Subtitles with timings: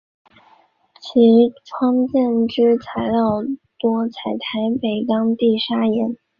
[0.99, 3.07] 其窗之建材
[3.77, 6.17] 多采台北当地砂岩。